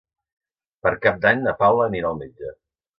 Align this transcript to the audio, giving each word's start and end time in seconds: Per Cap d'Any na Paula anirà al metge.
Per 0.87 0.93
Cap 1.05 1.21
d'Any 1.27 1.47
na 1.47 1.57
Paula 1.63 1.87
anirà 1.93 2.13
al 2.13 2.23
metge. 2.27 2.55